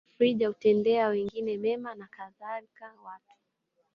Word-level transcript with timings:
tafrija 0.17 0.51
kutendea 0.51 1.07
wengine 1.07 1.57
mema 1.57 1.95
na 1.95 2.07
kadhalika 2.07 2.93
Watu 3.05 3.31